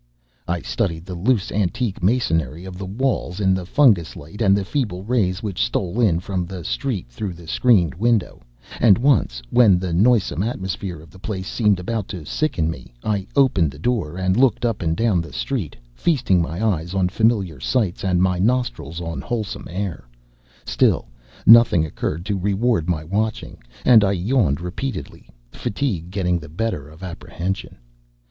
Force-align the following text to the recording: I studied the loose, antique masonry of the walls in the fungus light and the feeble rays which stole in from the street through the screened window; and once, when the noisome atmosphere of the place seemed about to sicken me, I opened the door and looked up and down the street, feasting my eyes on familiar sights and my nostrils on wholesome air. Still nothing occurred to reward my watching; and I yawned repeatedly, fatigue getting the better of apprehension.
I 0.47 0.61
studied 0.61 1.05
the 1.05 1.13
loose, 1.13 1.51
antique 1.51 2.01
masonry 2.01 2.65
of 2.65 2.79
the 2.79 2.87
walls 2.87 3.39
in 3.39 3.53
the 3.53 3.67
fungus 3.67 4.15
light 4.15 4.41
and 4.41 4.57
the 4.57 4.65
feeble 4.65 5.03
rays 5.03 5.43
which 5.43 5.61
stole 5.63 5.99
in 6.01 6.19
from 6.19 6.47
the 6.47 6.63
street 6.63 7.07
through 7.07 7.33
the 7.35 7.45
screened 7.47 7.93
window; 7.93 8.41
and 8.79 8.97
once, 8.97 9.43
when 9.51 9.77
the 9.77 9.93
noisome 9.93 10.41
atmosphere 10.41 11.01
of 11.01 11.11
the 11.11 11.19
place 11.19 11.47
seemed 11.47 11.79
about 11.79 12.07
to 12.07 12.25
sicken 12.25 12.67
me, 12.67 12.95
I 13.03 13.27
opened 13.35 13.69
the 13.69 13.77
door 13.77 14.17
and 14.17 14.35
looked 14.35 14.65
up 14.65 14.81
and 14.81 14.97
down 14.97 15.21
the 15.21 15.31
street, 15.31 15.75
feasting 15.93 16.41
my 16.41 16.65
eyes 16.65 16.95
on 16.95 17.09
familiar 17.09 17.59
sights 17.59 18.03
and 18.03 18.23
my 18.23 18.39
nostrils 18.39 19.01
on 19.01 19.21
wholesome 19.21 19.67
air. 19.69 20.07
Still 20.65 21.09
nothing 21.45 21.85
occurred 21.85 22.25
to 22.25 22.39
reward 22.39 22.89
my 22.89 23.03
watching; 23.03 23.61
and 23.85 24.03
I 24.03 24.13
yawned 24.13 24.61
repeatedly, 24.61 25.29
fatigue 25.51 26.09
getting 26.09 26.39
the 26.39 26.49
better 26.49 26.89
of 26.89 27.03
apprehension. 27.03 27.77